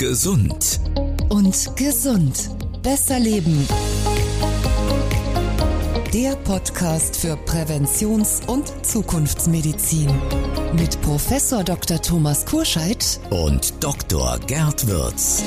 [0.00, 0.80] Gesund
[1.28, 2.50] und gesund.
[2.82, 3.68] Besser leben.
[6.14, 10.08] Der Podcast für Präventions- und Zukunftsmedizin.
[10.72, 12.00] Mit Professor Dr.
[12.00, 14.38] Thomas Kurscheid und Dr.
[14.46, 15.44] Gerd Würz.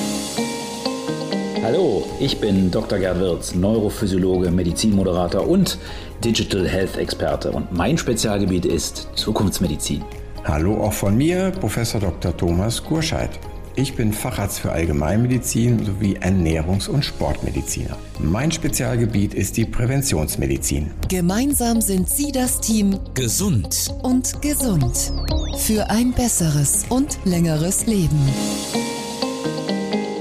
[1.64, 3.00] Hallo, ich bin Dr.
[3.00, 5.80] Gerd Wirz, Neurophysiologe, Medizinmoderator und
[6.24, 10.04] Digital Health Experte und mein Spezialgebiet ist Zukunftsmedizin.
[10.44, 12.38] Hallo auch von mir, Professor Dr.
[12.38, 13.32] Thomas Kurscheid.
[13.76, 17.98] Ich bin Facharzt für Allgemeinmedizin sowie Ernährungs- und Sportmediziner.
[18.20, 20.92] Mein Spezialgebiet ist die Präventionsmedizin.
[21.10, 25.12] Gemeinsam sind Sie das Team Gesund und gesund
[25.58, 28.20] für ein besseres und längeres Leben.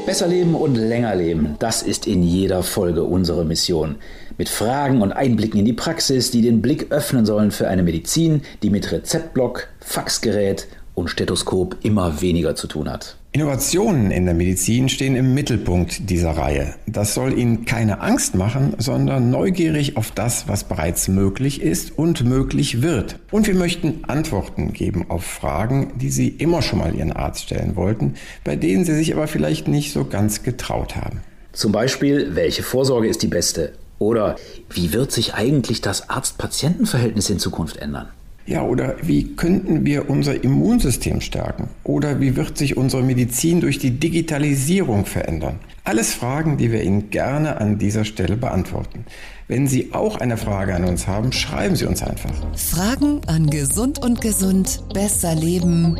[0.07, 3.97] Besser leben und länger leben, das ist in jeder Folge unsere Mission.
[4.39, 8.41] Mit Fragen und Einblicken in die Praxis, die den Blick öffnen sollen für eine Medizin,
[8.63, 10.69] die mit Rezeptblock, Faxgerät
[11.03, 13.17] und Stethoskop immer weniger zu tun hat.
[13.33, 16.75] Innovationen in der Medizin stehen im Mittelpunkt dieser Reihe.
[16.87, 22.25] Das soll Ihnen keine Angst machen, sondern neugierig auf das, was bereits möglich ist und
[22.25, 23.19] möglich wird.
[23.31, 27.75] Und wir möchten Antworten geben auf Fragen, die Sie immer schon mal Ihren Arzt stellen
[27.75, 31.23] wollten, bei denen Sie sich aber vielleicht nicht so ganz getraut haben.
[31.53, 33.73] Zum Beispiel, welche Vorsorge ist die beste?
[33.99, 34.37] Oder
[34.69, 38.09] wie wird sich eigentlich das Arzt-Patienten-Verhältnis in Zukunft ändern?
[38.47, 41.69] Ja, oder wie könnten wir unser Immunsystem stärken?
[41.85, 45.61] Oder wie wird sich unsere Medizin durch die Digitalisierung verändern?
[45.85, 49.05] Alles Fragen, die wir Ihnen gerne an dieser Stelle beantworten.
[49.49, 52.33] Wenn Sie auch eine Frage an uns haben, schreiben Sie uns einfach.
[52.57, 55.99] Fragen an Gesund und Gesund besser leben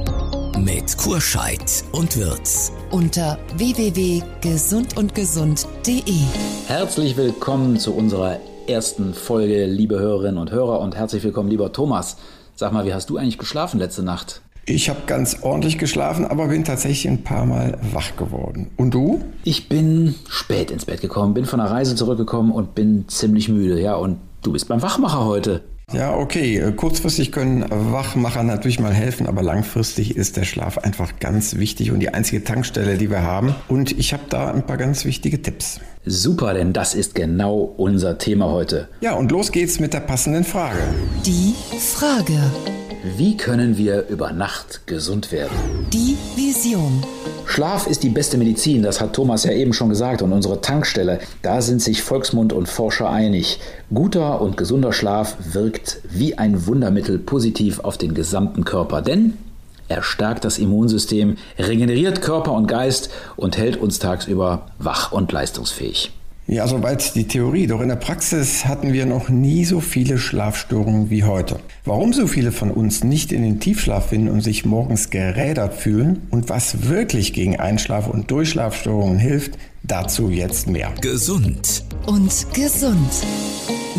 [0.59, 6.03] mit Kurscheid und Wirz unter www.gesundundgesund.de.
[6.67, 12.17] Herzlich willkommen zu unserer ersten Folge, liebe Hörerinnen und Hörer und herzlich willkommen, lieber Thomas.
[12.55, 14.43] Sag mal, wie hast du eigentlich geschlafen letzte Nacht?
[14.65, 18.71] Ich habe ganz ordentlich geschlafen, aber bin tatsächlich ein paar Mal wach geworden.
[18.77, 19.21] Und du?
[19.43, 23.81] Ich bin spät ins Bett gekommen, bin von der Reise zurückgekommen und bin ziemlich müde.
[23.81, 25.63] Ja, und du bist beim Wachmacher heute.
[25.93, 26.59] Ja, okay.
[26.59, 31.91] Äh, kurzfristig können Wachmacher natürlich mal helfen, aber langfristig ist der Schlaf einfach ganz wichtig
[31.93, 33.55] und die einzige Tankstelle, die wir haben.
[33.69, 35.81] Und ich habe da ein paar ganz wichtige Tipps.
[36.05, 38.89] Super, denn das ist genau unser Thema heute.
[39.01, 40.81] Ja, und los geht's mit der passenden Frage.
[41.25, 42.41] Die Frage.
[43.17, 45.57] Wie können wir über Nacht gesund werden?
[45.93, 47.05] Die Vision.
[47.47, 51.21] Schlaf ist die beste Medizin, das hat Thomas ja eben schon gesagt, und unsere Tankstelle,
[51.43, 53.59] da sind sich Volksmund und Forscher einig.
[53.93, 59.35] Guter und gesunder Schlaf wirkt wie ein Wundermittel positiv auf den gesamten Körper, denn
[59.89, 66.13] er stärkt das Immunsystem, regeneriert Körper und Geist und hält uns tagsüber wach und leistungsfähig.
[66.47, 67.67] Ja, soweit die Theorie.
[67.67, 71.61] Doch in der Praxis hatten wir noch nie so viele Schlafstörungen wie heute.
[71.85, 76.27] Warum so viele von uns nicht in den Tiefschlaf finden und sich morgens gerädert fühlen
[76.31, 80.93] und was wirklich gegen Einschlaf- und Durchschlafstörungen hilft, dazu jetzt mehr.
[81.01, 83.25] Gesund und gesund.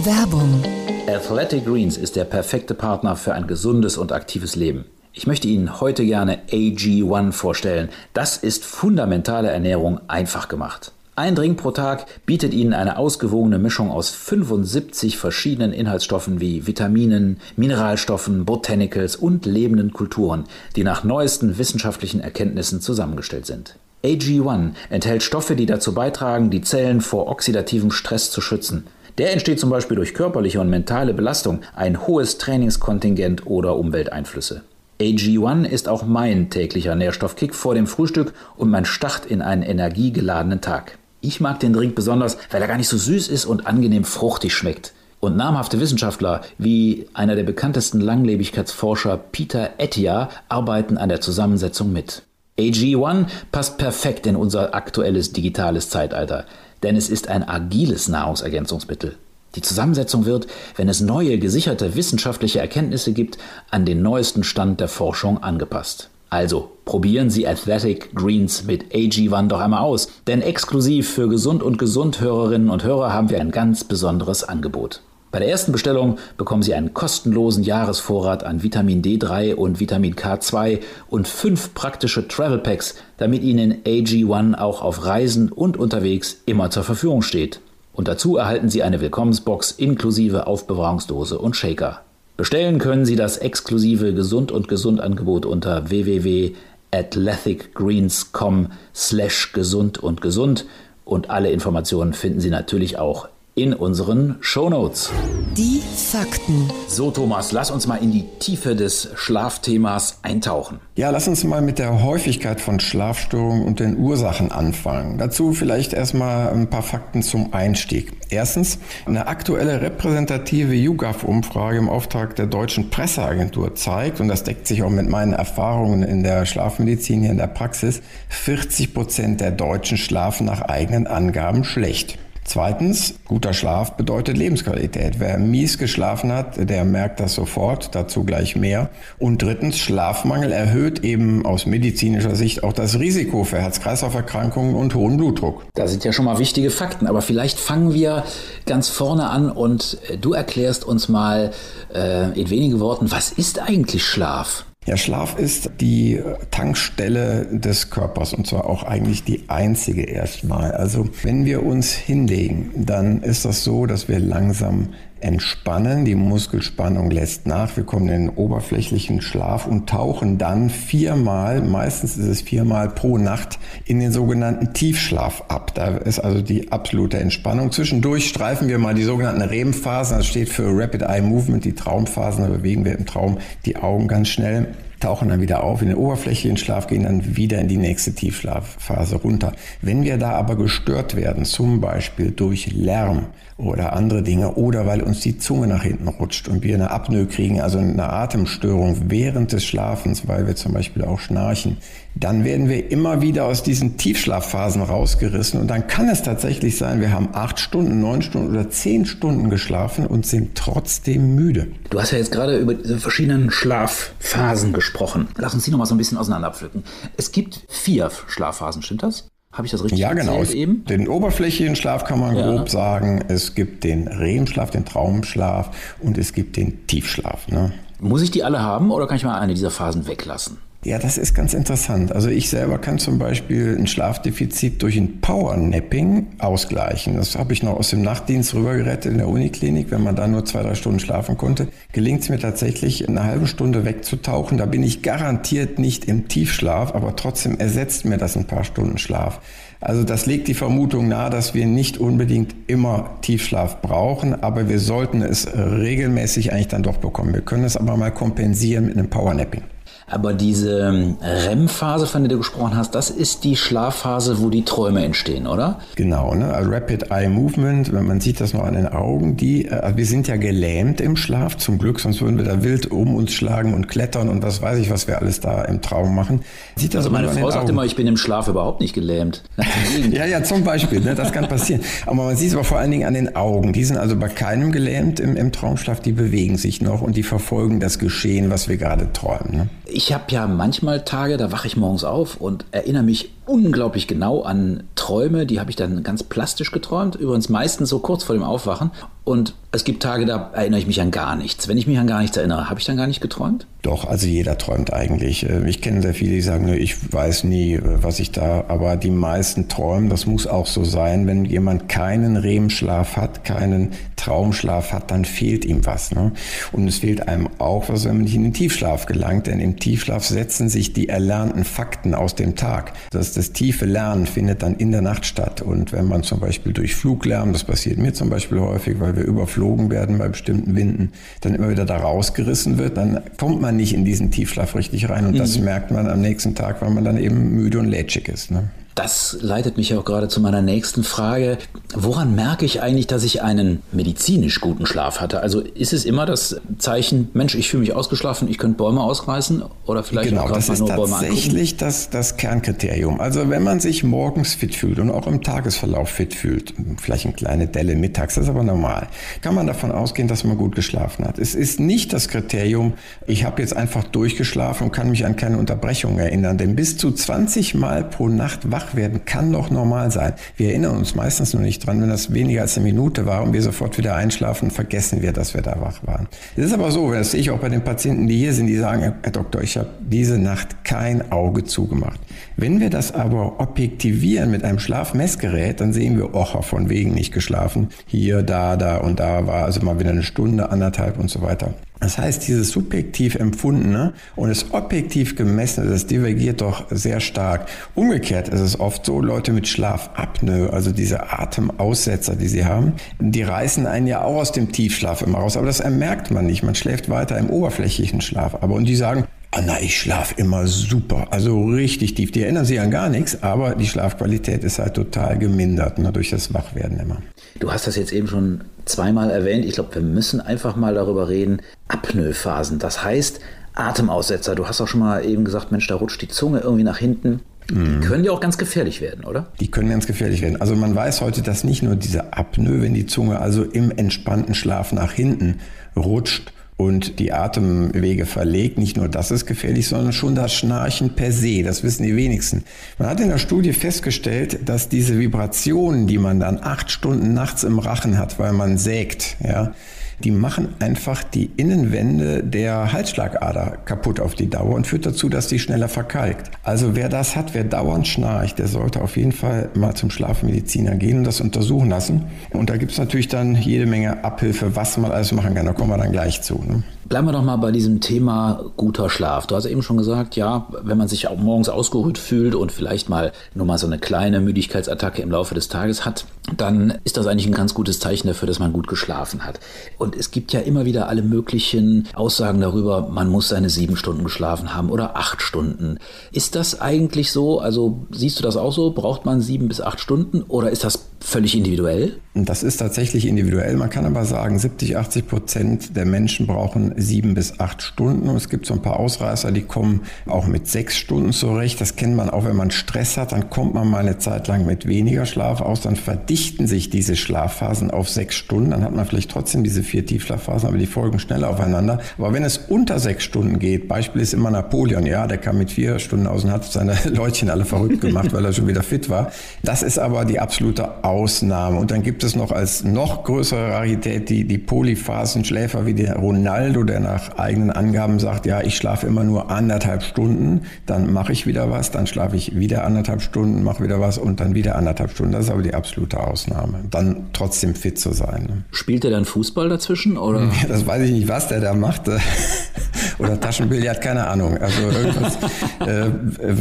[0.04, 0.64] Werbung.
[1.08, 4.86] Athletic Greens ist der perfekte Partner für ein gesundes und aktives Leben.
[5.14, 7.90] Ich möchte Ihnen heute gerne AG1 vorstellen.
[8.14, 10.92] Das ist fundamentale Ernährung einfach gemacht.
[11.16, 17.40] Ein Drink pro Tag bietet Ihnen eine ausgewogene Mischung aus 75 verschiedenen Inhaltsstoffen wie Vitaminen,
[17.56, 23.75] Mineralstoffen, Botanicals und lebenden Kulturen, die nach neuesten wissenschaftlichen Erkenntnissen zusammengestellt sind.
[24.03, 28.88] AG1 enthält Stoffe, die dazu beitragen, die Zellen vor oxidativem Stress zu schützen.
[29.19, 34.63] Der entsteht zum Beispiel durch körperliche und mentale Belastung, ein hohes Trainingskontingent oder Umwelteinflüsse.
[35.00, 40.62] AG1 ist auch mein täglicher Nährstoffkick vor dem Frühstück und mein Start in einen energiegeladenen
[40.62, 40.97] Tag.
[41.25, 44.53] Ich mag den Drink besonders, weil er gar nicht so süß ist und angenehm fruchtig
[44.53, 44.91] schmeckt.
[45.22, 52.23] Und namhafte Wissenschaftler wie einer der bekanntesten Langlebigkeitsforscher Peter Ettia arbeiten an der Zusammensetzung mit.
[52.59, 56.44] AG1 passt perfekt in unser aktuelles digitales Zeitalter,
[56.83, 59.16] denn es ist ein agiles Nahrungsergänzungsmittel.
[59.56, 63.38] Die Zusammensetzung wird, wenn es neue gesicherte wissenschaftliche Erkenntnisse gibt,
[63.72, 66.09] an den neuesten Stand der Forschung angepasst.
[66.33, 71.77] Also probieren Sie Athletic Greens mit AG1 doch einmal aus, denn exklusiv für Gesund und
[71.77, 75.03] Gesund Hörerinnen und Hörer haben wir ein ganz besonderes Angebot.
[75.30, 80.80] Bei der ersten Bestellung bekommen Sie einen kostenlosen Jahresvorrat an Vitamin D3 und Vitamin K2
[81.07, 86.81] und fünf praktische Travel Packs, damit Ihnen AG1 auch auf Reisen und unterwegs immer zur
[86.81, 87.59] Verfügung steht.
[87.94, 92.01] Und dazu erhalten Sie eine Willkommensbox inklusive Aufbewahrungsdose und Shaker.
[92.35, 100.65] Bestellen können Sie das exklusive Gesund und Gesund Angebot unter www.athleticgreens.com slash gesund und gesund.
[101.06, 105.11] Und alle Informationen finden Sie natürlich auch in unseren Shownotes.
[105.55, 106.71] Die Fakten.
[106.88, 110.79] So, Thomas, lass uns mal in die Tiefe des Schlafthemas eintauchen.
[110.95, 115.19] Ja, lass uns mal mit der Häufigkeit von Schlafstörungen und den Ursachen anfangen.
[115.19, 118.13] Dazu vielleicht erstmal ein paar Fakten zum Einstieg.
[118.29, 124.81] Erstens, eine aktuelle repräsentative YouGov-Umfrage im Auftrag der Deutschen Presseagentur zeigt, und das deckt sich
[124.81, 129.97] auch mit meinen Erfahrungen in der Schlafmedizin hier in der Praxis, 40 Prozent der Deutschen
[129.97, 132.17] schlafen nach eigenen Angaben schlecht.
[132.45, 135.19] Zweitens, guter Schlaf bedeutet Lebensqualität.
[135.19, 138.90] Wer mies geschlafen hat, der merkt das sofort, dazu gleich mehr.
[139.18, 145.18] Und drittens, Schlafmangel erhöht eben aus medizinischer Sicht auch das Risiko für Herz-Kreislauf-Erkrankungen und hohen
[145.18, 145.66] Blutdruck.
[145.74, 148.24] Das sind ja schon mal wichtige Fakten, aber vielleicht fangen wir
[148.66, 151.51] ganz vorne an und du erklärst uns mal
[151.94, 154.66] äh, in wenigen Worten, was ist eigentlich Schlaf?
[154.85, 156.21] Ja, Schlaf ist die
[156.51, 160.74] Tankstelle des Körpers und zwar auch eigentlich die einzige erstmal.
[160.74, 164.89] Also wenn wir uns hinlegen, dann ist das so, dass wir langsam
[165.24, 171.62] entspannen, die Muskelspannung lässt nach, wir kommen in den oberflächlichen Schlaf und tauchen dann viermal,
[171.62, 175.74] meistens ist es viermal pro Nacht, in den sogenannten Tiefschlaf ab.
[175.74, 177.72] Da ist also die absolute Entspannung.
[177.72, 182.44] Zwischendurch streifen wir mal die sogenannten REM-Phasen, das steht für Rapid Eye Movement, die Traumphasen,
[182.44, 185.97] da bewegen wir im Traum die Augen ganz schnell tauchen dann wieder auf in den
[185.97, 189.51] oberflächlichen Schlaf, gehen dann wieder in die nächste Tiefschlafphase runter.
[189.81, 193.27] Wenn wir da aber gestört werden, zum Beispiel durch Lärm
[193.57, 197.25] oder andere Dinge oder weil uns die Zunge nach hinten rutscht und wir eine Apnoe
[197.25, 201.77] kriegen, also eine Atemstörung während des Schlafens, weil wir zum Beispiel auch schnarchen,
[202.15, 207.01] dann werden wir immer wieder aus diesen Tiefschlafphasen rausgerissen und dann kann es tatsächlich sein,
[207.01, 211.68] wir haben acht Stunden, neun Stunden oder zehn Stunden geschlafen und sind trotzdem müde.
[211.89, 215.27] Du hast ja jetzt gerade über diese verschiedenen Schlafphasen gesprochen.
[215.38, 216.83] Lass uns die nochmal so ein bisschen auseinanderpflücken.
[217.18, 219.27] Es gibt vier Schlafphasen, stimmt das?
[219.51, 220.44] Habe ich das richtig Ja, genau.
[220.44, 220.83] eben?
[220.86, 222.50] Den oberflächlichen Schlaf kann man ja.
[222.50, 223.24] grob sagen.
[223.27, 225.69] Es gibt den REM-Schlaf, den Traumschlaf
[226.00, 227.48] und es gibt den Tiefschlaf.
[227.50, 227.71] Ne?
[228.00, 230.57] Muss ich die alle haben oder kann ich mal eine dieser Phasen weglassen?
[230.85, 232.12] Ja, das ist ganz interessant.
[232.12, 237.15] Also ich selber kann zum Beispiel ein Schlafdefizit durch ein Powernapping ausgleichen.
[237.15, 239.91] Das habe ich noch aus dem Nachtdienst rübergerettet in der Uniklinik.
[239.91, 243.47] Wenn man da nur zwei, drei Stunden schlafen konnte, gelingt es mir tatsächlich, eine halbe
[243.47, 244.57] Stunde wegzutauchen.
[244.57, 248.97] Da bin ich garantiert nicht im Tiefschlaf, aber trotzdem ersetzt mir das ein paar Stunden
[248.97, 249.39] Schlaf.
[249.79, 254.79] Also das legt die Vermutung nahe, dass wir nicht unbedingt immer Tiefschlaf brauchen, aber wir
[254.79, 257.33] sollten es regelmäßig eigentlich dann doch bekommen.
[257.33, 259.62] Wir können es aber mal kompensieren mit einem Powernapping.
[260.07, 264.65] Aber diese ähm, REM-Phase, von der du gesprochen hast, das ist die Schlafphase, wo die
[264.65, 265.79] Träume entstehen, oder?
[265.95, 266.53] Genau, ne?
[266.53, 270.27] Rapid Eye Movement, man sieht das noch an den Augen, die, äh, also wir sind
[270.27, 273.88] ja gelähmt im Schlaf, zum Glück, sonst würden wir da wild um uns schlagen und
[273.88, 276.41] klettern und was weiß ich, was wir alles da im Traum machen.
[276.75, 279.44] Sieht das also meine Frau sagt immer, ich bin im Schlaf überhaupt nicht gelähmt.
[280.11, 281.15] ja, ja, zum Beispiel, ne?
[281.15, 281.81] das kann passieren.
[282.05, 283.73] Aber man sieht es aber vor allen Dingen an den Augen.
[283.73, 287.23] Die sind also bei keinem gelähmt im, im Traumschlaf, die bewegen sich noch und die
[287.23, 289.57] verfolgen das Geschehen, was wir gerade träumen.
[289.57, 289.69] Ne?
[289.94, 294.42] Ich habe ja manchmal Tage, da wache ich morgens auf und erinnere mich unglaublich genau
[294.42, 298.44] an Träume, die habe ich dann ganz plastisch geträumt, übrigens meistens so kurz vor dem
[298.44, 298.92] Aufwachen.
[299.25, 301.68] Und es gibt Tage, da erinnere ich mich an gar nichts.
[301.68, 303.66] Wenn ich mich an gar nichts erinnere, habe ich dann gar nicht geträumt?
[303.81, 305.50] Doch, also jeder träumt eigentlich.
[305.50, 308.98] Äh, ich kenne sehr viele, die sagen, ich weiß nie, äh, was ich da, aber
[308.98, 311.25] die meisten träumen, das muss auch so sein.
[311.25, 316.12] Wenn jemand keinen REM-Schlaf hat, keinen Traumschlaf hat, dann fehlt ihm was.
[316.12, 316.34] Ne?
[316.72, 319.80] Und es fehlt einem auch was, wenn man nicht in den Tiefschlaf gelangt, denn im
[319.80, 322.94] Tiefschlaf setzen sich die erlernten Fakten aus dem Tag.
[323.12, 325.62] Das das tiefe Lernen findet dann in der Nacht statt.
[325.62, 329.24] Und wenn man zum Beispiel durch Fluglärm, das passiert mir zum Beispiel häufig, weil wir
[329.24, 333.93] überflogen werden bei bestimmten Winden, dann immer wieder da rausgerissen wird, dann kommt man nicht
[333.93, 335.25] in diesen Tiefschlaf richtig rein.
[335.25, 335.39] Und mhm.
[335.39, 338.51] das merkt man am nächsten Tag, weil man dann eben müde und lätschig ist.
[338.51, 338.69] Ne?
[338.95, 341.57] Das leitet mich auch gerade zu meiner nächsten Frage.
[341.95, 345.41] Woran merke ich eigentlich, dass ich einen medizinisch guten Schlaf hatte?
[345.41, 349.63] Also ist es immer das Zeichen, Mensch, ich fühle mich ausgeschlafen, ich könnte Bäume ausreißen
[349.85, 353.19] oder vielleicht genau, auch das mal ist nur Bäume tatsächlich das, das Kernkriterium.
[353.19, 357.33] Also wenn man sich morgens fit fühlt und auch im Tagesverlauf fit fühlt, vielleicht eine
[357.33, 359.07] kleine Delle mittags, das ist aber normal,
[359.41, 361.39] kann man davon ausgehen, dass man gut geschlafen hat.
[361.39, 362.93] Es ist nicht das Kriterium,
[363.25, 367.12] ich habe jetzt einfach durchgeschlafen und kann mich an keine Unterbrechung erinnern, denn bis zu
[367.12, 370.34] 20 Mal pro Nacht wach wach werden kann doch normal sein.
[370.58, 373.54] Wir erinnern uns meistens nur nicht dran, wenn das weniger als eine Minute war und
[373.54, 376.28] wir sofort wieder einschlafen, vergessen wir, dass wir da wach waren.
[376.56, 378.78] Es ist aber so, das sehe ich auch bei den Patienten, die hier sind, die
[378.78, 382.20] sagen, Herr Doktor, ich habe diese Nacht kein Auge zugemacht.
[382.58, 387.34] Wenn wir das aber objektivieren mit einem Schlafmessgerät, dann sehen wir, oh, von wegen nicht
[387.34, 387.90] geschlafen.
[388.06, 391.74] Hier, da, da und da war also mal wieder eine Stunde, anderthalb und so weiter.
[392.03, 397.69] Das heißt, dieses subjektiv empfundene und das objektiv gemessene, das divergiert doch sehr stark.
[397.95, 403.43] Umgekehrt ist es oft so, Leute mit Schlafapnoe, also diese Atemaussetzer, die sie haben, die
[403.43, 405.55] reißen einen ja auch aus dem Tiefschlaf immer raus.
[405.55, 406.62] Aber das merkt man nicht.
[406.62, 408.55] Man schläft weiter im oberflächlichen Schlaf.
[408.60, 409.24] Aber und die sagen,
[409.55, 412.31] Ah, na, ich schlafe immer super, also richtig tief.
[412.31, 416.31] Die erinnern sich an gar nichts, aber die Schlafqualität ist halt total gemindert ne, durch
[416.31, 417.22] das Wachwerden immer.
[417.60, 419.63] Du hast das jetzt eben schon zweimal erwähnt.
[419.65, 421.62] Ich glaube, wir müssen einfach mal darüber reden.
[421.88, 423.41] Apnoe-Phasen, das heißt
[423.75, 424.55] Atemaussetzer.
[424.55, 427.41] Du hast auch schon mal eben gesagt, Mensch, da rutscht die Zunge irgendwie nach hinten.
[427.69, 428.01] Die mhm.
[428.01, 429.51] können ja auch ganz gefährlich werden, oder?
[429.60, 430.60] Die können ganz gefährlich werden.
[430.60, 434.55] Also man weiß heute, dass nicht nur diese Apnoe, wenn die Zunge also im entspannten
[434.55, 435.60] Schlaf nach hinten
[435.95, 438.77] rutscht, und die Atemwege verlegt.
[438.77, 441.63] Nicht nur das ist gefährlich, sondern schon das Schnarchen per se.
[441.63, 442.63] Das wissen die wenigsten.
[442.98, 447.63] Man hat in der Studie festgestellt, dass diese Vibrationen, die man dann acht Stunden nachts
[447.63, 449.74] im Rachen hat, weil man sägt, ja,
[450.20, 455.48] die machen einfach die Innenwände der Halsschlagader kaputt auf die Dauer und führt dazu, dass
[455.48, 456.51] die schneller verkalkt.
[456.63, 460.96] Also wer das hat, wer dauernd schnarcht, der sollte auf jeden Fall mal zum Schlafmediziner
[460.96, 462.25] gehen und das untersuchen lassen.
[462.51, 465.65] Und da gibt es natürlich dann jede Menge Abhilfe, was man alles machen kann.
[465.65, 466.55] Da kommen wir dann gleich zu.
[466.55, 466.84] Ne?
[467.05, 469.45] Bleiben wir doch mal bei diesem Thema guter Schlaf.
[469.48, 473.10] Du hast eben schon gesagt, ja, wenn man sich auch morgens ausgeruht fühlt und vielleicht
[473.10, 476.25] mal nur mal so eine kleine Müdigkeitsattacke im Laufe des Tages hat,
[476.57, 479.60] dann ist das eigentlich ein ganz gutes Zeichen dafür, dass man gut geschlafen hat.
[479.98, 484.24] Und es gibt ja immer wieder alle möglichen Aussagen darüber, man muss seine sieben Stunden
[484.24, 485.98] geschlafen haben oder acht Stunden.
[486.31, 487.60] Ist das eigentlich so?
[487.60, 488.91] Also siehst du das auch so?
[488.91, 492.18] Braucht man sieben bis acht Stunden oder ist das völlig individuell?
[492.36, 493.75] Das ist tatsächlich individuell.
[493.75, 498.27] Man kann aber sagen, 70, 80 Prozent der Menschen brauchen sieben bis acht Stunden.
[498.27, 501.80] Und es gibt so ein paar Ausreißer, die kommen auch mit sechs Stunden zurecht.
[501.80, 503.34] Das kennt man auch, wenn man Stress hat.
[503.34, 505.82] Dann kommt man mal eine Zeit lang mit weniger Schlaf aus.
[505.82, 508.72] Dann verdichten sich diese Schlafphasen auf sechs Stunden.
[508.72, 512.00] Dann hat man vielleicht trotzdem diese vier Tiefschlafphasen, aber die folgen schnell aufeinander.
[512.18, 515.70] Aber wenn es unter sechs Stunden geht, Beispiel ist immer Napoleon, ja, der kam mit
[515.70, 519.08] vier Stunden aus und hat seine Leutchen alle verrückt gemacht, weil er schon wieder fit
[519.08, 519.32] war.
[519.62, 521.12] Das ist aber die absolute Ausnahme.
[521.13, 526.84] Und dann gibt es noch als noch größere Rarität die, die Polyphasenschläfer wie der Ronaldo,
[526.84, 531.46] der nach eigenen Angaben sagt, ja, ich schlafe immer nur anderthalb Stunden, dann mache ich
[531.46, 535.12] wieder was, dann schlafe ich wieder anderthalb Stunden, mache wieder was und dann wieder anderthalb
[535.12, 535.34] Stunden.
[535.34, 536.79] Das ist aber die absolute Ausnahme.
[536.89, 538.43] Dann trotzdem fit zu sein.
[538.43, 538.63] Ne?
[538.72, 540.17] Spielt er dann Fußball dazwischen?
[540.17, 540.50] Oder?
[540.62, 542.03] Ja, das weiß ich nicht, was der da macht.
[543.20, 544.58] oder Taschenbillard, keine Ahnung.
[544.58, 545.38] Also irgendwas
[545.79, 546.10] äh,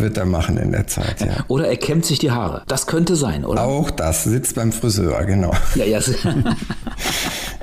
[0.01, 1.45] wird er machen in der Zeit, ja.
[1.49, 2.63] Oder er kämmt sich die Haare.
[2.67, 3.65] Das könnte sein, oder?
[3.65, 5.53] Auch das, sitzt beim Friseur, genau.
[5.75, 6.01] Ja, ja.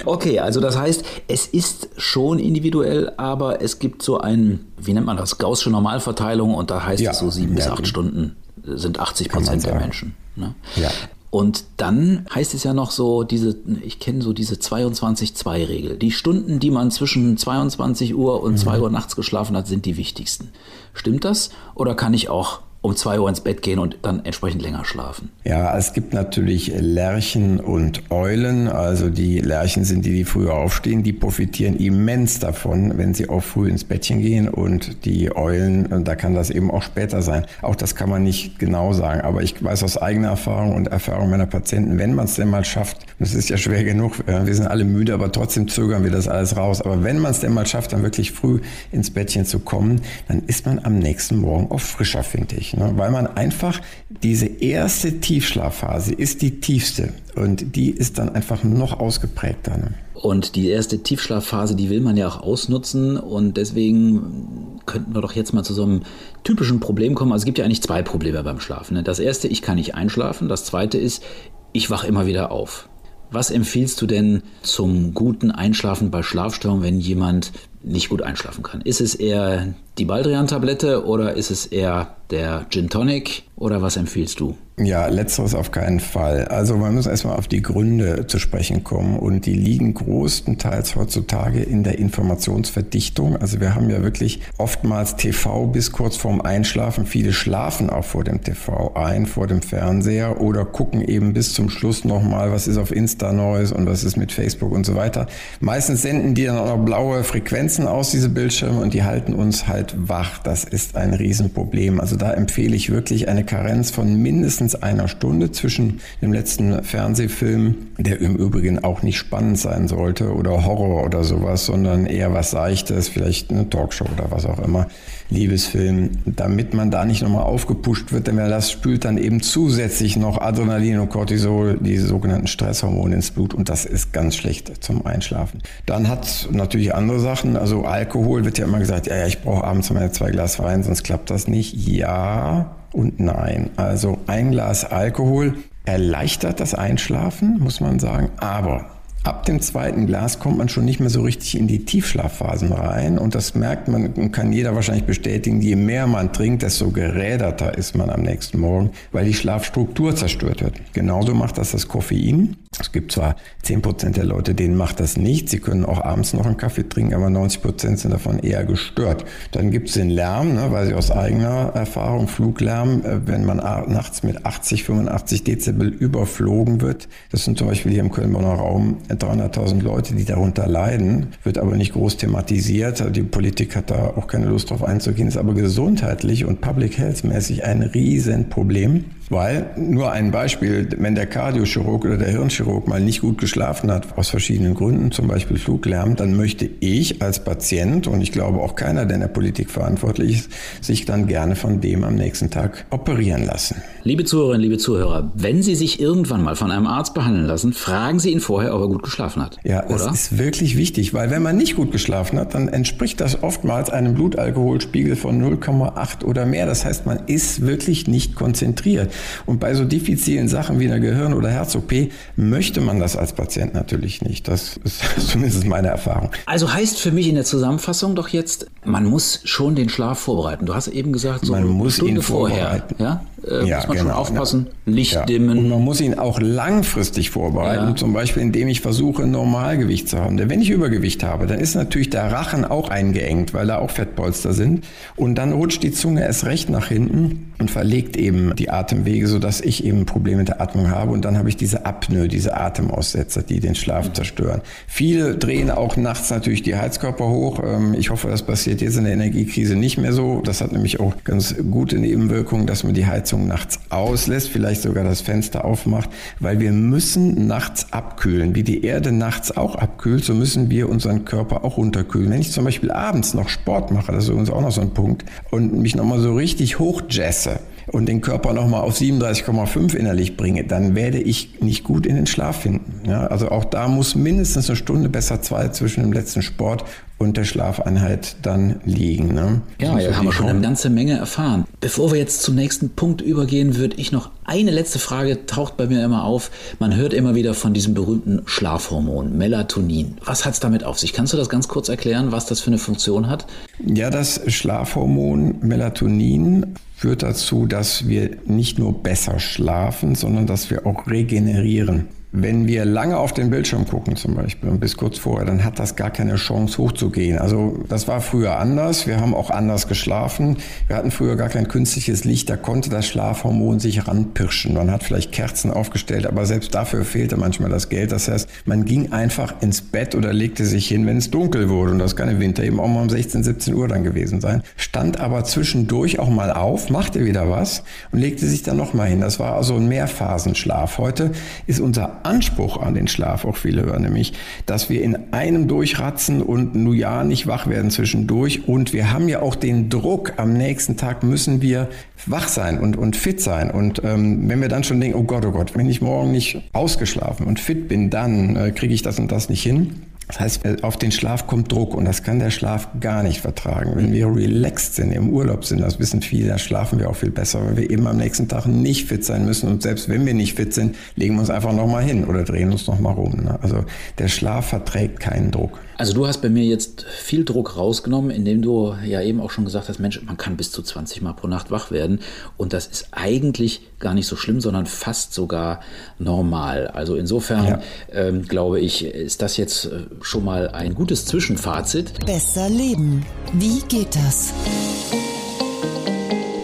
[0.05, 5.05] Okay, also das heißt, es ist schon individuell, aber es gibt so ein, wie nennt
[5.05, 8.38] man das, Gaußsche Normalverteilung und da heißt ja, es so sieben ja, bis acht Stunden
[8.63, 10.15] sind 80 Prozent der Menschen.
[10.38, 10.55] Ne?
[10.77, 10.89] Ja.
[11.31, 15.98] Und dann heißt es ja noch so, diese, ich kenne so diese 22-2-Regel.
[15.98, 18.57] Die Stunden, die man zwischen 22 Uhr und mhm.
[18.57, 20.50] 2 Uhr nachts geschlafen hat, sind die wichtigsten.
[20.93, 21.50] Stimmt das?
[21.75, 25.29] Oder kann ich auch um zwei Uhr ins Bett gehen und dann entsprechend länger schlafen.
[25.43, 28.69] Ja, es gibt natürlich Lerchen und Eulen.
[28.69, 33.43] Also die Lerchen sind die, die früher aufstehen, die profitieren immens davon, wenn sie auch
[33.43, 34.48] früh ins Bettchen gehen.
[34.48, 37.45] Und die Eulen, da kann das eben auch später sein.
[37.62, 39.21] Auch das kann man nicht genau sagen.
[39.21, 42.63] Aber ich weiß aus eigener Erfahrung und Erfahrung meiner Patienten, wenn man es denn mal
[42.63, 46.12] schafft, das ist ja schwer genug, äh, wir sind alle müde, aber trotzdem zögern wir
[46.12, 46.81] das alles raus.
[46.81, 48.62] Aber wenn man es denn mal schafft, dann wirklich früh
[48.93, 52.93] ins Bettchen zu kommen, dann ist man am nächsten Morgen auch frischer, finde ich ne?
[52.95, 53.81] weil man einfach
[54.23, 59.77] diese erste Tiefschlafphase ist die tiefste und die ist dann einfach noch ausgeprägter.
[59.77, 59.93] Ne?
[60.13, 65.33] Und die erste Tiefschlafphase, die will man ja auch ausnutzen und deswegen könnten wir doch
[65.33, 66.01] jetzt mal zu so einem
[66.43, 67.31] typischen Problem kommen.
[67.31, 68.95] Also es gibt ja eigentlich zwei Probleme beim Schlafen.
[68.95, 69.03] Ne?
[69.03, 70.49] Das erste, ich kann nicht einschlafen.
[70.49, 71.23] Das zweite ist,
[71.71, 72.89] ich wache immer wieder auf.
[73.31, 78.81] Was empfiehlst du denn zum guten Einschlafen bei Schlafstörungen, wenn jemand nicht gut einschlafen kann?
[78.81, 84.39] Ist es eher die Baldrian-Tablette oder ist es eher der Gin Tonic oder was empfiehlst
[84.39, 84.57] du?
[84.81, 86.45] Ja, letzteres auf keinen Fall.
[86.45, 91.62] Also man muss erstmal auf die Gründe zu sprechen kommen und die liegen größtenteils heutzutage
[91.62, 93.36] in der Informationsverdichtung.
[93.36, 97.05] Also wir haben ja wirklich oftmals TV bis kurz vorm Einschlafen.
[97.05, 101.69] Viele schlafen auch vor dem TV ein, vor dem Fernseher oder gucken eben bis zum
[101.69, 105.27] Schluss nochmal, was ist auf Insta Neues und was ist mit Facebook und so weiter.
[105.59, 109.67] Meistens senden die dann auch noch blaue Frequenzen aus, diese Bildschirme, und die halten uns
[109.67, 110.39] halt wach.
[110.39, 112.00] Das ist ein Riesenproblem.
[112.00, 117.75] Also da empfehle ich wirklich eine Karenz von mindestens einer Stunde zwischen dem letzten Fernsehfilm,
[117.97, 122.51] der im Übrigen auch nicht spannend sein sollte oder Horror oder sowas, sondern eher was
[122.51, 124.88] Seichtes, vielleicht eine Talkshow oder was auch immer,
[125.29, 130.41] Liebesfilm, damit man da nicht nochmal aufgepusht wird, denn das spült dann eben zusätzlich noch
[130.41, 135.61] Adrenalin und Cortisol, die sogenannten Stresshormone ins Blut und das ist ganz schlecht zum Einschlafen.
[135.85, 139.91] Dann hat natürlich andere Sachen, also Alkohol wird ja immer gesagt, ja, ich brauche abends
[139.91, 141.75] meine zwei Glas Wein, sonst klappt das nicht.
[141.88, 143.69] Ja und nein.
[143.75, 145.55] Also ein Glas Alkohol
[145.86, 148.86] erleichtert das Einschlafen, muss man sagen, aber
[149.24, 153.19] Ab dem zweiten Glas kommt man schon nicht mehr so richtig in die Tiefschlafphasen rein
[153.19, 157.77] und das merkt man und kann jeder wahrscheinlich bestätigen, je mehr man trinkt, desto geräderter
[157.77, 160.81] ist man am nächsten Morgen, weil die Schlafstruktur zerstört wird.
[160.93, 162.55] Genauso macht das das Koffein.
[162.77, 163.35] Es gibt zwar
[163.65, 167.15] 10% der Leute, denen macht das nicht, sie können auch abends noch einen Kaffee trinken,
[167.15, 169.25] aber 90% sind davon eher gestört.
[169.51, 173.57] Dann gibt es den Lärm, ne, weil sie aus eigener Erfahrung, Fluglärm, äh, wenn man
[173.57, 178.97] nachts mit 80, 85 Dezibel überflogen wird, das sind zum Beispiel hier im Köln-Bonner Raum
[179.09, 183.03] 300.000 Leute, die darunter leiden, wird aber nicht groß thematisiert.
[183.15, 187.23] Die Politik hat da auch keine Lust drauf einzugehen, ist aber gesundheitlich und public health
[187.23, 189.05] mäßig ein Riesenproblem.
[189.29, 194.17] Weil, nur ein Beispiel, wenn der Kardiochirurg oder der Hirnchirurg mal nicht gut geschlafen hat,
[194.17, 198.75] aus verschiedenen Gründen, zum Beispiel Fluglärm, dann möchte ich als Patient, und ich glaube auch
[198.75, 202.86] keiner, der in der Politik verantwortlich ist, sich dann gerne von dem am nächsten Tag
[202.89, 203.81] operieren lassen.
[204.03, 208.19] Liebe Zuhörerinnen, liebe Zuhörer, wenn Sie sich irgendwann mal von einem Arzt behandeln lassen, fragen
[208.19, 209.57] Sie ihn vorher, ob er gut geschlafen hat.
[209.63, 210.05] Ja, oder?
[210.05, 213.91] das ist wirklich wichtig, weil wenn man nicht gut geschlafen hat, dann entspricht das oftmals
[213.91, 216.65] einem Blutalkoholspiegel von 0,8 oder mehr.
[216.65, 219.12] Das heißt, man ist wirklich nicht konzentriert.
[219.45, 221.93] Und bei so diffizilen Sachen wie einer Gehirn- oder Herz-OP
[222.35, 224.47] möchte man das als Patient natürlich nicht.
[224.47, 226.31] Das ist zumindest meine Erfahrung.
[226.45, 230.65] Also heißt für mich in der Zusammenfassung doch jetzt, man muss schon den Schlaf vorbereiten.
[230.65, 232.83] Du hast eben gesagt, so man eine muss Stunde ihn vorher.
[232.97, 233.23] Ja?
[233.50, 234.94] Äh, ja, muss man genau, schon aufpassen, ja.
[234.94, 235.25] Licht ja.
[235.25, 235.58] dimmen.
[235.58, 237.96] Und man muss ihn auch langfristig vorbereiten, ja.
[237.96, 240.38] zum Beispiel indem ich versuche, Normalgewicht zu haben.
[240.38, 243.91] Denn wenn ich Übergewicht habe, dann ist natürlich der Rachen auch eingeengt, weil da auch
[243.91, 244.86] Fettpolster sind.
[245.15, 249.62] Und dann rutscht die Zunge erst recht nach hinten und verlegt eben die Atemwege, sodass
[249.62, 251.12] ich eben Probleme mit der Atmung habe.
[251.12, 254.62] Und dann habe ich diese Apnoe, diese Atemaussetzer, die den Schlaf zerstören.
[254.88, 257.60] Viele drehen auch nachts natürlich die Heizkörper hoch.
[257.63, 260.41] Ähm, ich hoffe, das passiert jetzt in der Energiekrise nicht mehr so.
[260.44, 265.03] Das hat nämlich auch ganz gute Nebenwirkungen, dass man die Heizung nachts auslässt, vielleicht sogar
[265.03, 268.55] das Fenster aufmacht, weil wir müssen nachts abkühlen.
[268.55, 272.29] Wie die Erde nachts auch abkühlt, so müssen wir unseren Körper auch runterkühlen.
[272.29, 274.93] Wenn ich zum Beispiel abends noch Sport mache, das ist übrigens auch noch so ein
[274.93, 277.60] Punkt, und mich nochmal so richtig hochjesse,
[277.91, 282.28] und den Körper nochmal auf 37,5 innerlich bringe, dann werde ich nicht gut in den
[282.28, 283.02] Schlaf finden.
[283.08, 286.86] Ja, also auch da muss mindestens eine Stunde, besser zwei zwischen dem letzten Sport
[287.19, 289.34] und der Schlafeinheit dann liegen.
[289.36, 289.62] Ne?
[289.79, 291.65] Ja, ja haben wir schon eine ganze Menge erfahren.
[291.82, 295.88] Bevor wir jetzt zum nächsten Punkt übergehen, würde ich noch eine letzte Frage, taucht bei
[295.88, 296.49] mir immer auf.
[296.79, 300.17] Man hört immer wieder von diesem berühmten Schlafhormon, Melatonin.
[300.23, 301.13] Was hat es damit auf sich?
[301.13, 303.45] Kannst du das ganz kurz erklären, was das für eine Funktion hat?
[303.86, 310.88] Ja, das Schlafhormon Melatonin führt dazu, dass wir nicht nur besser schlafen, sondern dass wir
[310.88, 312.08] auch regenerieren.
[312.32, 315.80] Wenn wir lange auf den Bildschirm gucken zum Beispiel und bis kurz vorher, dann hat
[315.80, 317.39] das gar keine Chance hochzugehen.
[317.39, 319.08] Also das war früher anders.
[319.08, 320.58] Wir haben auch anders geschlafen.
[320.86, 322.48] Wir hatten früher gar kein künstliches Licht.
[322.48, 324.76] Da konnte das Schlafhormon sich ranpirschen.
[324.76, 328.12] Man hat vielleicht Kerzen aufgestellt, aber selbst dafür fehlte manchmal das Geld.
[328.12, 331.94] Das heißt, man ging einfach ins Bett oder legte sich hin, wenn es dunkel wurde.
[331.94, 334.62] Und das kann im Winter eben auch mal um 16, 17 Uhr dann gewesen sein.
[334.78, 339.08] Stand aber zwischendurch auch mal auf, machte wieder was und legte sich dann noch mal
[339.08, 339.22] hin.
[339.22, 341.00] Das war also ein Mehrphasenschlaf.
[341.00, 341.32] Heute
[341.65, 344.34] ist unser Anspruch an den Schlaf auch viele hören, nämlich,
[344.65, 348.67] dass wir in einem durchratzen und nur ja nicht wach werden zwischendurch.
[348.67, 351.89] Und wir haben ja auch den Druck, am nächsten Tag müssen wir
[352.25, 353.71] wach sein und, und fit sein.
[353.71, 356.62] Und ähm, wenn wir dann schon denken, oh Gott, oh Gott, wenn ich morgen nicht
[356.73, 359.95] ausgeschlafen und fit bin, dann äh, kriege ich das und das nicht hin
[360.30, 363.42] das heißt, äh, auf den Schlaf kommt Druck und das kann der Schlaf gar nicht
[363.42, 363.94] vertragen.
[363.96, 367.32] Wenn wir relaxed sind, im Urlaub sind, das wissen viele, da schlafen wir auch viel
[367.32, 369.68] besser, weil wir eben am nächsten Tag nicht fit sein müssen.
[369.70, 372.72] Und selbst wenn wir nicht fit sind, legen wir uns einfach nochmal hin oder drehen
[372.72, 373.42] uns nochmal rum.
[373.44, 373.58] Ne?
[373.63, 373.86] Also
[374.20, 375.80] der Schlaf verträgt keinen Druck.
[375.99, 379.65] Also du hast bei mir jetzt viel Druck rausgenommen, indem du ja eben auch schon
[379.65, 382.21] gesagt hast, Mensch, man kann bis zu 20 Mal pro Nacht wach werden.
[382.55, 385.81] Und das ist eigentlich gar nicht so schlimm, sondern fast sogar
[386.17, 386.88] normal.
[386.88, 387.81] Also insofern ja.
[388.13, 392.25] ähm, glaube ich, ist das jetzt äh, schon mal ein gutes Zwischenfazit.
[392.25, 393.25] Besser leben.
[393.51, 394.53] Wie geht das?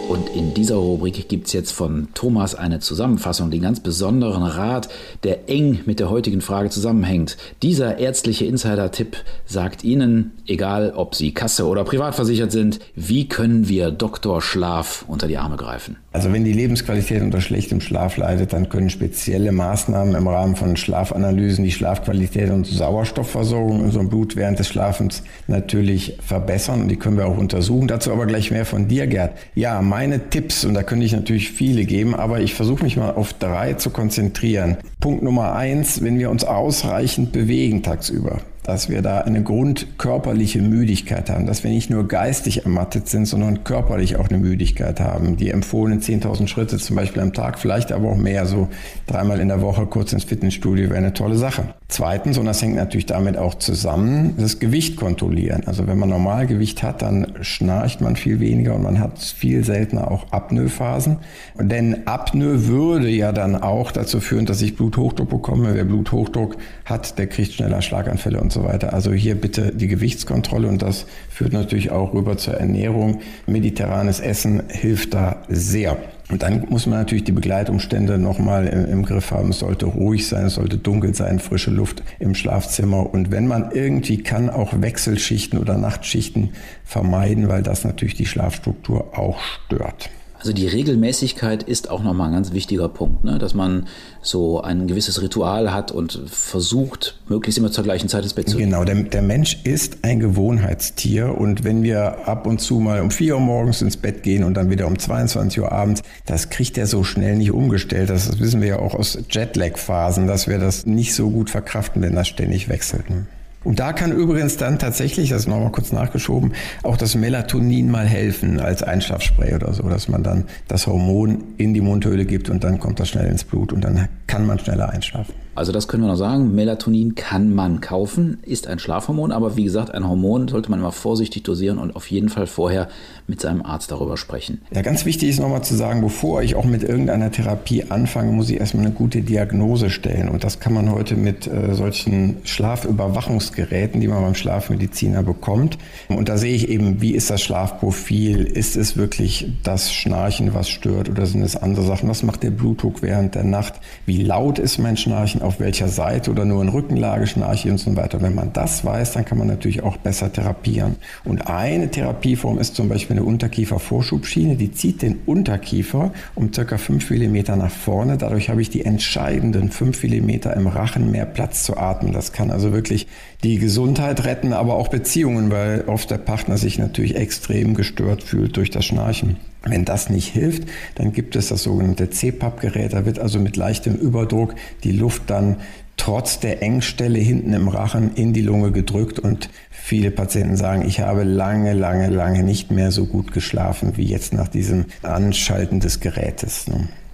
[0.08, 4.88] Und in dieser Rubrik gibt es jetzt von Thomas eine Zusammenfassung, den ganz besonderen Rat,
[5.24, 7.36] der eng mit der heutigen Frage zusammenhängt.
[7.62, 9.16] Dieser ärztliche Insider-Tipp
[9.46, 15.04] sagt Ihnen, egal ob Sie Kasse oder privat versichert sind, wie können wir Doktor Schlaf
[15.08, 15.96] unter die Arme greifen?
[16.12, 20.76] Also wenn die Lebensqualität unter schlechtem Schlaf leidet, dann können spezielle Maßnahmen im Rahmen von
[20.76, 26.96] Schlafanalysen die Schlafqualität und Sauerstoffversorgung in unserem Blut während des Schlafens natürlich verbessern und die
[26.96, 27.88] können wir auch untersuchen.
[27.88, 29.36] Dazu aber gleich mehr von dir, Gerd.
[29.54, 33.10] Ja, meine Tipps, und da könnte ich natürlich viele geben, aber ich versuche mich mal
[33.10, 34.76] auf drei zu konzentrieren.
[35.00, 41.30] Punkt Nummer eins, wenn wir uns ausreichend bewegen tagsüber dass wir da eine grundkörperliche Müdigkeit
[41.30, 45.36] haben, dass wir nicht nur geistig ermattet sind, sondern körperlich auch eine Müdigkeit haben.
[45.36, 48.68] Die empfohlenen 10.000 Schritte zum Beispiel am Tag, vielleicht aber auch mehr, so
[49.06, 51.74] dreimal in der Woche kurz ins Fitnessstudio wäre eine tolle Sache.
[51.88, 55.62] Zweitens, und das hängt natürlich damit auch zusammen, das Gewicht kontrollieren.
[55.66, 60.10] Also wenn man Normalgewicht hat, dann schnarcht man viel weniger und man hat viel seltener
[60.10, 61.18] auch Apnoe-Phasen.
[61.60, 65.74] Denn Apnoe würde ja dann auch dazu führen, dass ich Bluthochdruck bekomme.
[65.74, 68.92] Wer Bluthochdruck hat, der kriegt schneller Schlaganfälle und so weiter.
[68.92, 73.20] Also hier bitte die Gewichtskontrolle und das führt natürlich auch rüber zur Ernährung.
[73.46, 75.96] Mediterranes Essen hilft da sehr.
[76.28, 79.50] Und dann muss man natürlich die Begleitumstände nochmal im, im Griff haben.
[79.50, 83.12] Es sollte ruhig sein, es sollte dunkel sein, frische Luft im Schlafzimmer.
[83.14, 86.50] Und wenn man irgendwie kann, auch Wechselschichten oder Nachtschichten
[86.84, 90.10] vermeiden, weil das natürlich die Schlafstruktur auch stört.
[90.46, 93.36] Also die Regelmäßigkeit ist auch nochmal ein ganz wichtiger Punkt, ne?
[93.36, 93.88] dass man
[94.22, 98.56] so ein gewisses Ritual hat und versucht, möglichst immer zur gleichen Zeit ins Bett zu
[98.56, 98.70] gehen.
[98.70, 103.10] Genau, der, der Mensch ist ein Gewohnheitstier und wenn wir ab und zu mal um
[103.10, 106.78] 4 Uhr morgens ins Bett gehen und dann wieder um 22 Uhr abends, das kriegt
[106.78, 108.08] er so schnell nicht umgestellt.
[108.08, 112.14] Das wissen wir ja auch aus Jetlag-Phasen, dass wir das nicht so gut verkraften, wenn
[112.14, 113.10] das ständig wechselt.
[113.10, 113.26] Ne?
[113.66, 116.52] Und da kann übrigens dann tatsächlich, das nochmal kurz nachgeschoben,
[116.84, 121.74] auch das Melatonin mal helfen als Einschlafspray oder so, dass man dann das Hormon in
[121.74, 124.90] die Mundhöhle gibt und dann kommt das schnell ins Blut und dann kann man schneller
[124.90, 125.34] einschlafen.
[125.56, 126.54] Also das können wir noch sagen.
[126.54, 130.92] Melatonin kann man kaufen, ist ein Schlafhormon, aber wie gesagt, ein Hormon sollte man immer
[130.92, 132.88] vorsichtig dosieren und auf jeden Fall vorher
[133.26, 134.60] mit seinem Arzt darüber sprechen.
[134.74, 138.50] Ja, ganz wichtig ist nochmal zu sagen, bevor ich auch mit irgendeiner Therapie anfange, muss
[138.50, 140.28] ich erstmal eine gute Diagnose stellen.
[140.28, 145.78] Und das kann man heute mit äh, solchen Schlafüberwachungsgeräten, die man beim Schlafmediziner bekommt.
[146.08, 148.44] Und da sehe ich eben, wie ist das Schlafprofil?
[148.44, 152.10] Ist es wirklich das Schnarchen, was stört oder sind es andere Sachen?
[152.10, 153.74] Was macht der Blutdruck während der Nacht?
[154.04, 155.45] Wie laut ist mein Schnarchen?
[155.46, 158.20] Auf welcher Seite oder nur in Rückenlage schnarche und so weiter.
[158.20, 160.96] Wenn man das weiß, dann kann man natürlich auch besser therapieren.
[161.24, 167.10] Und eine Therapieform ist zum Beispiel eine Unterkiefervorschubschiene, die zieht den Unterkiefer um circa 5
[167.10, 168.16] mm nach vorne.
[168.16, 172.12] Dadurch habe ich die entscheidenden 5 mm im Rachen mehr Platz zu atmen.
[172.12, 173.06] Das kann also wirklich
[173.42, 178.56] die Gesundheit retten, aber auch Beziehungen, weil oft der Partner sich natürlich extrem gestört fühlt
[178.56, 179.36] durch das Schnarchen.
[179.68, 182.92] Wenn das nicht hilft, dann gibt es das sogenannte CPAP-Gerät.
[182.92, 185.56] Da wird also mit leichtem Überdruck die Luft dann
[185.96, 191.00] trotz der Engstelle hinten im Rachen in die Lunge gedrückt und viele Patienten sagen, ich
[191.00, 196.00] habe lange, lange, lange nicht mehr so gut geschlafen wie jetzt nach diesem Anschalten des
[196.00, 196.66] Gerätes.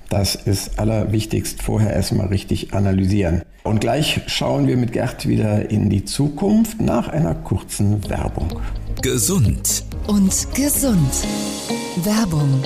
[0.08, 3.42] Das ist allerwichtigst, vorher erstmal richtig analysieren.
[3.62, 8.60] Und gleich schauen wir mit Gerd wieder in die Zukunft nach einer kurzen Werbung.
[9.00, 11.26] Gesund und gesund.
[11.96, 12.64] Werbung.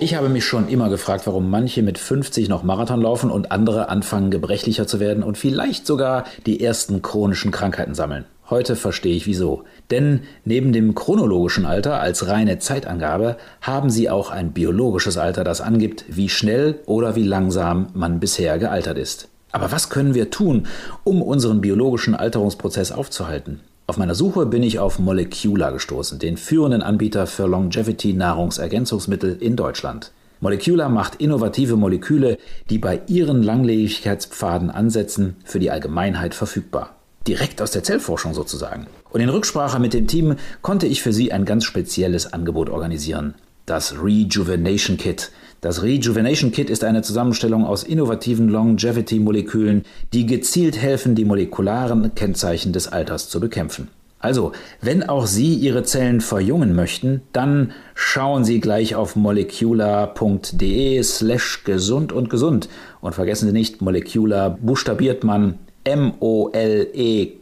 [0.00, 3.88] Ich habe mich schon immer gefragt, warum manche mit 50 noch Marathon laufen und andere
[3.88, 8.24] anfangen gebrechlicher zu werden und vielleicht sogar die ersten chronischen Krankheiten sammeln.
[8.50, 9.62] Heute verstehe ich wieso.
[9.92, 15.60] Denn neben dem chronologischen Alter als reine Zeitangabe haben sie auch ein biologisches Alter, das
[15.60, 19.28] angibt, wie schnell oder wie langsam man bisher gealtert ist.
[19.52, 20.66] Aber was können wir tun,
[21.04, 23.60] um unseren biologischen Alterungsprozess aufzuhalten?
[23.90, 30.12] Auf meiner Suche bin ich auf Molecula gestoßen, den führenden Anbieter für Longevity-Nahrungsergänzungsmittel in Deutschland.
[30.40, 32.36] Molecula macht innovative Moleküle,
[32.68, 36.96] die bei ihren Langlebigkeitspfaden ansetzen, für die Allgemeinheit verfügbar.
[37.26, 38.88] Direkt aus der Zellforschung sozusagen.
[39.08, 43.36] Und in Rücksprache mit dem Team konnte ich für sie ein ganz spezielles Angebot organisieren.
[43.64, 51.14] Das Rejuvenation Kit, das Rejuvenation Kit ist eine Zusammenstellung aus innovativen Longevity-Molekülen, die gezielt helfen,
[51.16, 53.88] die molekularen Kennzeichen des Alters zu bekämpfen.
[54.20, 61.62] Also, wenn auch Sie Ihre Zellen verjüngen möchten, dann schauen Sie gleich auf molecular.de slash
[61.64, 62.68] gesund und gesund.
[63.00, 65.58] Und vergessen Sie nicht, Molecular buchstabiert man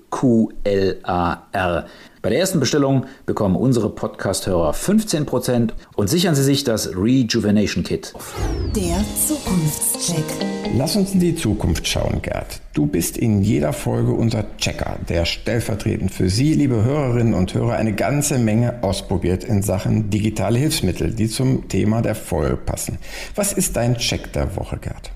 [0.07, 1.87] M-O-L-E-Q-L-A-R.
[2.23, 8.12] Bei der ersten Bestellung bekommen unsere Podcast-Hörer 15% und sichern Sie sich das Rejuvenation Kit.
[8.75, 10.25] Der Zukunftscheck.
[10.77, 12.61] Lass uns in die Zukunft schauen, Gerd.
[12.75, 17.75] Du bist in jeder Folge unser Checker, der stellvertretend für Sie, liebe Hörerinnen und Hörer,
[17.75, 22.99] eine ganze Menge ausprobiert in Sachen digitale Hilfsmittel, die zum Thema der Folge passen.
[23.37, 25.12] Was ist dein Check der Woche, Gerd?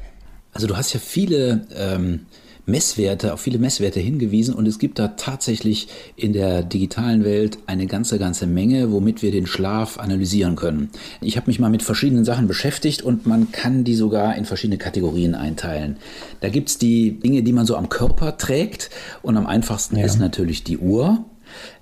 [0.52, 2.26] Also du hast ja viele ähm,
[2.70, 7.86] Messwerte, auf viele Messwerte hingewiesen und es gibt da tatsächlich in der digitalen Welt eine
[7.86, 10.90] ganze, ganze Menge, womit wir den Schlaf analysieren können.
[11.20, 14.78] Ich habe mich mal mit verschiedenen Sachen beschäftigt und man kann die sogar in verschiedene
[14.78, 15.96] Kategorien einteilen.
[16.40, 18.90] Da gibt es die Dinge, die man so am Körper trägt
[19.22, 20.06] und am einfachsten ja.
[20.06, 21.24] ist natürlich die Uhr.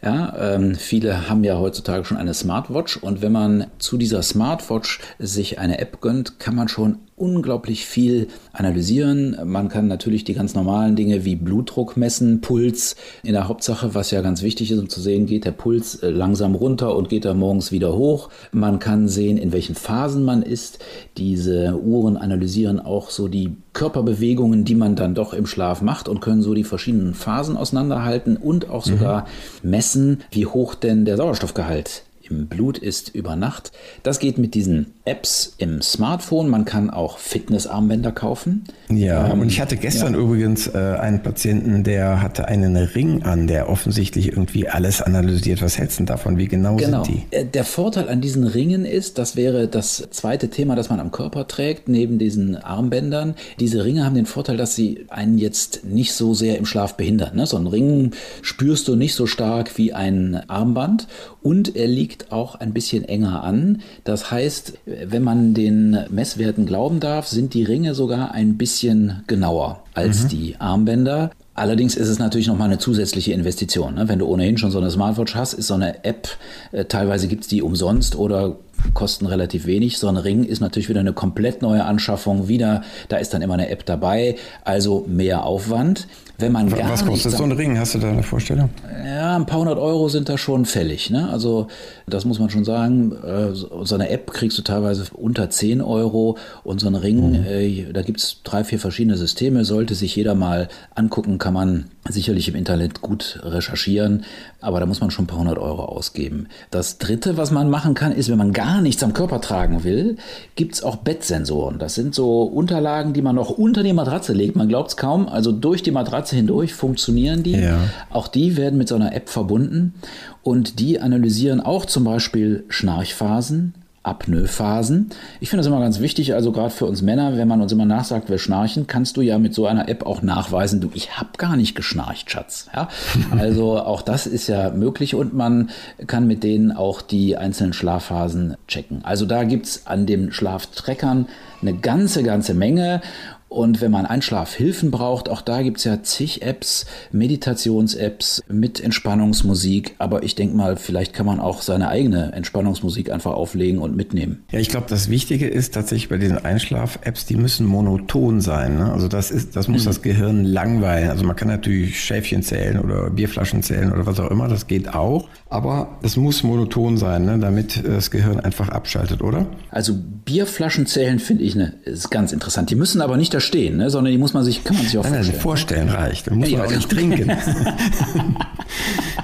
[0.03, 5.01] Ja, ähm, viele haben ja heutzutage schon eine Smartwatch und wenn man zu dieser Smartwatch
[5.19, 9.37] sich eine App gönnt, kann man schon unglaublich viel analysieren.
[9.45, 12.97] Man kann natürlich die ganz normalen Dinge wie Blutdruck messen, Puls.
[13.23, 16.11] In der Hauptsache, was ja ganz wichtig ist, um zu sehen, geht der Puls äh,
[16.11, 18.31] langsam runter und geht er morgens wieder hoch.
[18.53, 20.79] Man kann sehen, in welchen Phasen man ist.
[21.17, 26.21] Diese Uhren analysieren auch so die Körperbewegungen, die man dann doch im Schlaf macht und
[26.21, 29.27] können so die verschiedenen Phasen auseinanderhalten und auch sogar
[29.63, 29.71] mhm.
[29.71, 33.73] messen, wie hoch denn der Sauerstoffgehalt im Blut ist über Nacht.
[34.03, 36.49] Das geht mit diesen Apps im Smartphone.
[36.49, 38.65] Man kann auch Fitnessarmbänder kaufen.
[38.91, 40.21] Ja, ähm, und ich hatte gestern ja.
[40.21, 45.63] übrigens äh, einen Patienten, der hatte einen Ring an, der offensichtlich irgendwie alles analysiert.
[45.63, 46.39] Was hältst du davon?
[46.39, 47.05] Wie genau, genau.
[47.05, 47.37] sind die?
[47.37, 51.11] Äh, der Vorteil an diesen Ringen ist, das wäre das zweite Thema, das man am
[51.11, 53.35] Körper trägt, neben diesen Armbändern.
[53.61, 57.37] Diese Ringe haben den Vorteil, dass sie einen jetzt nicht so sehr im Schlaf behindern.
[57.37, 57.47] Ne?
[57.47, 58.13] So einen Ring
[58.43, 61.09] spürst du nicht so stark wie ein Armband
[61.43, 63.83] und er liegt auch ein bisschen enger an.
[64.05, 69.83] Das heißt, wenn man den Messwerten glauben darf, sind die Ringe sogar ein bisschen genauer
[69.95, 70.29] als mhm.
[70.29, 71.31] die Armbänder.
[71.55, 73.97] Allerdings ist es natürlich nochmal eine zusätzliche Investition.
[73.97, 74.09] Ne?
[74.09, 76.29] Wenn du ohnehin schon so eine Smartwatch hast, ist so eine App,
[76.71, 78.57] äh, teilweise gibt es die umsonst oder
[78.95, 79.99] kosten relativ wenig.
[79.99, 82.47] So ein Ring ist natürlich wieder eine komplett neue Anschaffung.
[82.47, 86.07] Wieder, da ist dann immer eine App dabei, also mehr Aufwand.
[86.41, 87.77] Wenn man gar Was kostet so ein Ring?
[87.77, 88.71] Hast du da eine Vorstellung?
[89.05, 91.11] Ja, ein paar hundert Euro sind da schon fällig.
[91.11, 91.29] Ne?
[91.31, 91.67] Also
[92.07, 93.11] das muss man schon sagen.
[93.11, 97.45] Äh, so eine App kriegst du teilweise unter 10 Euro und so ein Ring, mhm.
[97.45, 99.65] äh, da gibt es drei, vier verschiedene Systeme.
[99.65, 104.25] Sollte sich jeder mal angucken, kann man sicherlich im Internet gut recherchieren,
[104.61, 106.49] aber da muss man schon ein paar hundert Euro ausgeben.
[106.71, 110.17] Das Dritte, was man machen kann, ist, wenn man gar nichts am Körper tragen will,
[110.57, 111.79] gibt es auch Bettsensoren.
[111.79, 114.57] Das sind so Unterlagen, die man noch unter die Matratze legt.
[114.57, 117.53] Man glaubt es kaum, also durch die Matratze hindurch funktionieren die.
[117.53, 117.79] Ja.
[118.11, 119.95] Auch die werden mit so einer App verbunden
[120.43, 123.75] und die analysieren auch zum Beispiel Schnarchphasen,
[124.09, 125.11] Apnoe-Phasen.
[125.41, 127.85] Ich finde das immer ganz wichtig, also gerade für uns Männer, wenn man uns immer
[127.85, 131.31] nachsagt, wir schnarchen, kannst du ja mit so einer App auch nachweisen, du, ich habe
[131.37, 132.69] gar nicht geschnarcht, Schatz.
[132.75, 132.89] Ja?
[133.39, 135.71] Also auch das ist ja möglich und man
[136.07, 139.05] kann mit denen auch die einzelnen Schlafphasen checken.
[139.05, 141.27] Also da gibt es an den Schlaftreckern
[141.61, 143.01] eine ganze, ganze Menge
[143.49, 149.95] und wenn man Einschlafhilfen braucht, auch da gibt es ja zig Apps, Meditations-Apps mit Entspannungsmusik.
[149.99, 154.45] Aber ich denke mal, vielleicht kann man auch seine eigene Entspannungsmusik einfach auflegen und mitnehmen.
[154.51, 158.77] Ja, ich glaube, das Wichtige ist tatsächlich bei diesen Einschlaf-Apps, die müssen monoton sein.
[158.77, 158.93] Ne?
[158.93, 159.87] Also das ist, das muss mhm.
[159.87, 161.09] das Gehirn langweilen.
[161.09, 164.95] Also man kann natürlich Schäfchen zählen oder Bierflaschen zählen oder was auch immer, das geht
[164.95, 165.29] auch.
[165.49, 167.39] Aber es muss monoton sein, ne?
[167.39, 169.47] damit das Gehirn einfach abschaltet, oder?
[169.71, 172.69] Also Bierflaschen zählen finde ich ne, ist ganz interessant.
[172.69, 173.91] Die müssen aber nicht da stehen, ne?
[173.91, 175.27] sondern die muss man sich, kann man sich auch vorstellen.
[175.33, 176.27] Nein, vorstellen reicht.
[176.27, 177.31] Dann muss ja, man auch nicht trinken.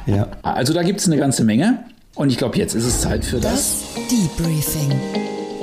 [0.06, 0.28] ja.
[0.42, 1.84] Also da gibt es eine ganze Menge.
[2.14, 4.92] Und ich glaube, jetzt ist es Zeit für das, das Debriefing.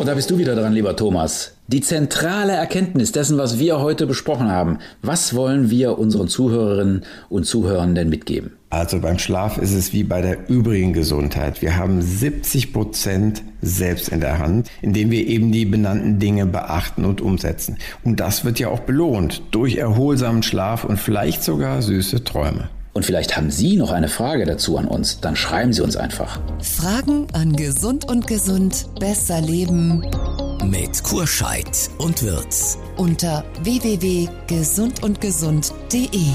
[0.01, 1.57] Und da bist du wieder dran, lieber Thomas.
[1.67, 4.79] Die zentrale Erkenntnis dessen, was wir heute besprochen haben.
[5.03, 8.53] Was wollen wir unseren Zuhörerinnen und Zuhörern denn mitgeben?
[8.71, 11.61] Also beim Schlaf ist es wie bei der übrigen Gesundheit.
[11.61, 17.05] Wir haben 70 Prozent selbst in der Hand, indem wir eben die benannten Dinge beachten
[17.05, 17.77] und umsetzen.
[18.03, 22.69] Und das wird ja auch belohnt durch erholsamen Schlaf und vielleicht sogar süße Träume.
[22.93, 26.39] Und vielleicht haben Sie noch eine Frage dazu an uns, dann schreiben Sie uns einfach.
[26.61, 30.05] Fragen an Gesund und Gesund besser leben
[30.65, 36.25] mit Kurscheid und Wirz unter www.gesundundgesund.de.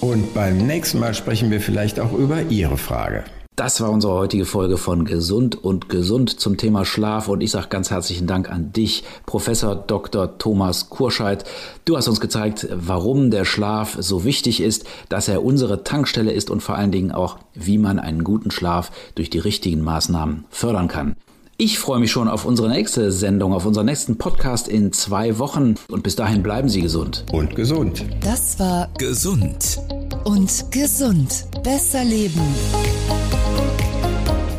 [0.00, 3.24] Und beim nächsten Mal sprechen wir vielleicht auch über Ihre Frage.
[3.56, 7.68] Das war unsere heutige Folge von Gesund und Gesund zum Thema Schlaf und ich sage
[7.70, 10.36] ganz herzlichen Dank an dich, Professor Dr.
[10.36, 11.42] Thomas Kurscheid.
[11.86, 16.50] Du hast uns gezeigt, warum der Schlaf so wichtig ist, dass er unsere Tankstelle ist
[16.50, 20.88] und vor allen Dingen auch, wie man einen guten Schlaf durch die richtigen Maßnahmen fördern
[20.88, 21.16] kann.
[21.56, 25.76] Ich freue mich schon auf unsere nächste Sendung, auf unseren nächsten Podcast in zwei Wochen.
[25.88, 27.24] Und bis dahin bleiben Sie gesund.
[27.32, 28.04] Und gesund.
[28.20, 29.78] Das war Gesund.
[30.24, 31.46] Und gesund.
[31.62, 32.42] Besser leben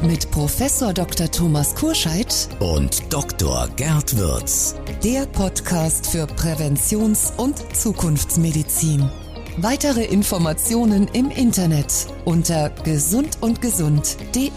[0.04, 1.30] mit Professor Dr.
[1.30, 3.68] Thomas Kurscheid und Dr.
[3.76, 4.76] Gerd Würz.
[5.04, 9.10] Der Podcast für Präventions- und Zukunftsmedizin.
[9.58, 14.52] Weitere Informationen im Internet unter gesundundgesund.de.